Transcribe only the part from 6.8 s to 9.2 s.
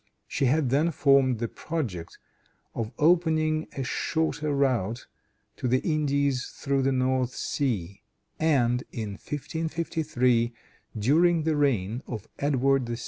the North Sea, and, in